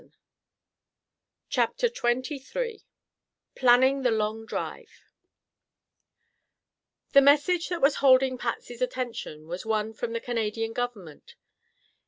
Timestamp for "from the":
9.93-10.19